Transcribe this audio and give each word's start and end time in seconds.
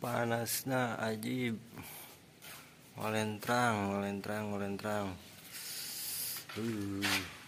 panasna 0.00 0.96
ajib 0.96 1.60
walentrang 2.96 3.92
walentrang 3.92 4.48
walentrang 4.48 5.12
uh. 6.56 7.39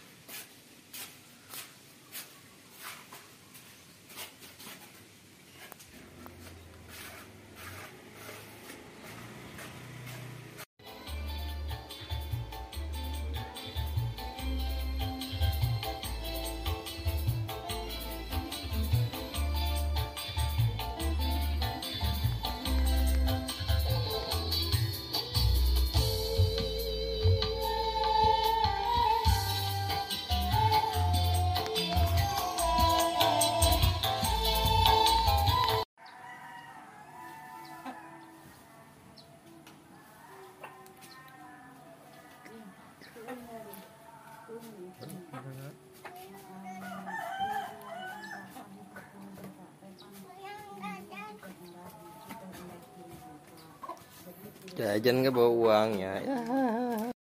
Jajan 54.73 55.21
nggak 55.21 55.33
bawa 55.37 55.51
uangnya. 55.53 56.13
Ya. 56.25 56.37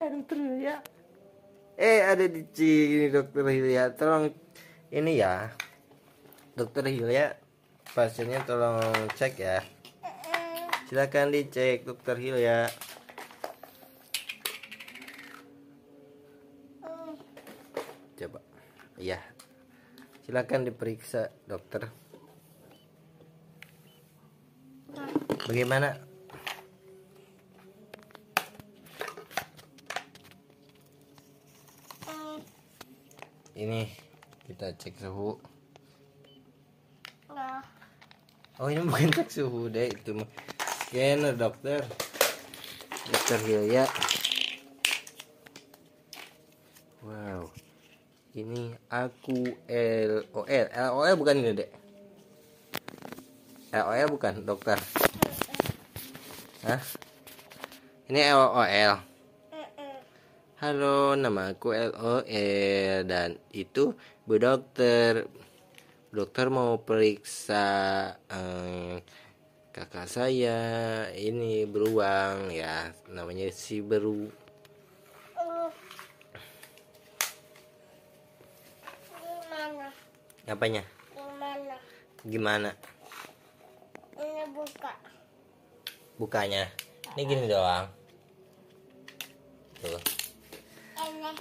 Dokter 0.01 0.39
ya. 0.57 0.75
Eh 1.77 2.01
ada 2.01 2.25
di 2.25 2.41
sini 2.49 3.13
dokter 3.13 3.45
Hilya. 3.45 3.93
Tolong 3.93 4.33
ini 4.89 5.21
ya. 5.21 5.53
Dokter 6.57 6.89
Hilya 6.89 7.37
pasiennya 7.93 8.41
tolong 8.49 8.81
cek 9.13 9.33
ya. 9.37 9.61
Silakan 10.89 11.33
dicek 11.33 11.85
dokter 11.85 12.17
Hilya 12.17 12.69
iya. 19.05 19.21
Silakan 20.25 20.65
diperiksa 20.65 21.29
dokter. 21.45 21.85
Bagaimana? 25.45 25.93
Ini 33.53 33.87
kita 34.49 34.73
cek 34.73 34.97
suhu. 34.97 35.37
Oh 38.57 38.67
ini 38.73 38.81
bukan 38.81 39.13
cek 39.13 39.29
suhu 39.29 39.69
deh 39.69 39.93
itu 39.93 40.17
mah. 40.17 40.29
Scanner 40.89 41.37
dokter. 41.37 41.85
Dokter 43.05 43.39
Hilya. 43.45 43.85
Wow 47.05 47.64
ini 48.35 48.75
aku 48.91 49.47
L 49.71 50.27
O 50.35 50.43
L 50.43 50.67
L 50.67 50.89
O 50.91 51.07
L 51.07 51.15
bukan 51.15 51.39
ini 51.39 51.55
dek 51.55 51.71
L 53.71 53.83
O 53.87 53.91
L 53.95 54.07
bukan 54.11 54.43
dokter 54.43 54.75
Hah? 56.67 56.81
Ini 58.11 58.19
L 58.35 58.41
O 58.57 58.63
L. 58.65 58.93
Halo, 60.57 61.13
nama 61.13 61.53
aku 61.53 61.77
LOL 61.77 62.25
dan 63.05 63.37
itu 63.53 63.93
Bu 64.25 64.41
Dokter. 64.41 65.29
Dokter 66.09 66.49
mau 66.49 66.81
periksa 66.81 67.67
eh, 68.33 68.97
kakak 69.69 70.09
saya 70.09 70.57
ini 71.13 71.69
beruang 71.69 72.49
ya, 72.49 72.89
namanya 73.13 73.45
si 73.53 73.85
Beru. 73.85 74.33
Gimana? 79.65 79.89
Apanya? 80.45 80.85
Gimana? 81.11 81.75
Gimana 82.25 82.69
Ini 84.15 84.43
buka. 84.53 84.93
bukanya? 86.15 86.63
Ini 87.17 87.21
gini 87.25 87.45
doang. 87.49 87.89
Tuh. 89.81 89.99
Ini. 90.95 91.31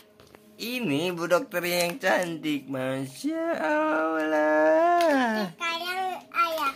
Ini 0.55 1.01
Bu 1.13 1.27
Dokter 1.27 1.61
yang 1.63 1.99
cantik, 1.99 2.65
masya 2.67 3.59
Allah. 3.59 5.51
Sekarang 5.53 6.15
ayah. 6.33 6.75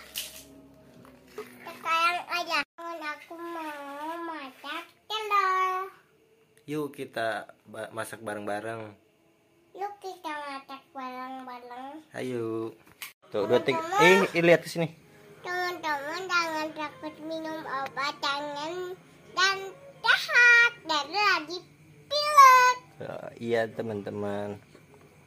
Sekarang 1.65 2.27
ayah. 2.29 2.63
Aku 2.99 3.35
mau 3.35 4.15
masak 4.27 4.85
telur. 5.07 5.91
Yuk 6.67 6.93
kita 6.93 7.49
masak 7.91 8.21
bareng-bareng. 8.21 8.93
Kita 9.99 10.31
masak 10.31 10.83
bareng-bareng. 10.95 11.95
Ayo. 12.15 12.71
Tuh, 13.29 13.45
dua 13.45 13.61
tiga. 13.61 13.83
Eh, 13.99 14.25
eh, 14.31 14.41
lihat 14.41 14.63
ke 14.63 14.71
sini. 14.71 14.89
Teman-teman 15.43 16.23
jangan 16.25 16.69
takut 16.73 17.15
minum 17.21 17.59
obat 17.61 18.15
jangan 18.19 18.73
dan 19.35 19.57
jahat 19.99 20.73
dan 20.85 21.07
lagi 21.09 21.59
pilek. 22.07 22.77
Ya, 22.99 23.17
iya 23.37 23.61
teman-teman. 23.67 24.57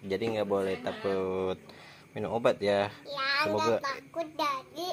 Jadi 0.02 0.24
nggak 0.34 0.50
boleh 0.50 0.76
takut 0.80 1.60
minum 2.12 2.32
obat 2.34 2.58
ya. 2.58 2.88
Ya 3.04 3.30
Semoga- 3.44 3.84
takut 3.84 4.28
dari 4.34 4.90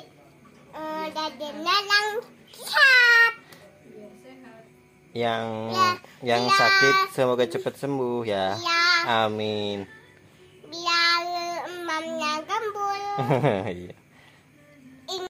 eh, 0.71 1.07
dari 1.09 1.49
nelang 1.55 2.09
sehat. 2.51 3.33
Yang 5.09 5.47
Ya, 5.73 5.89
yang 6.23 6.43
ya. 6.45 6.53
sakit 6.53 6.95
semoga 7.11 7.45
cepat 7.45 7.75
sembuh 7.75 8.23
ya. 8.23 8.53
Ya 8.55 8.83
Amin. 9.07 9.87
biar 10.69 11.23
emamnya 11.69 12.33
gembul. 12.43 13.03
Iya. 13.79 13.95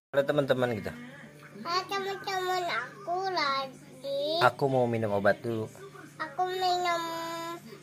Halo 0.09 0.23
teman-teman 0.25 0.69
gitu. 0.81 0.93
Halo 1.62 1.81
teman-teman 1.87 2.65
aku 2.65 3.17
lagi. 3.28 4.23
Aku 4.43 4.65
mau 4.73 4.89
minum 4.89 5.12
obat 5.15 5.39
dulu. 5.45 5.69
Aku 6.17 6.43
minum. 6.49 7.03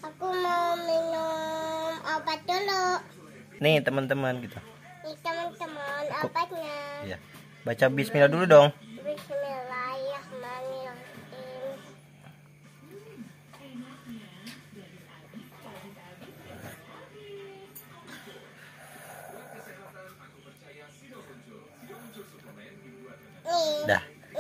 Aku 0.01 0.27
mau 0.33 0.73
minum 0.83 1.91
obat 2.01 2.39
dulu. 2.49 2.83
Nih 3.61 3.79
teman-teman 3.85 4.41
gitu. 4.41 4.59
Nih 5.05 5.15
teman-teman 5.21 6.03
obatnya. 6.25 6.77
Iya. 7.05 7.17
Baca 7.61 7.85
Bismillah 7.93 8.29
dulu 8.29 8.45
dong. 8.49 8.67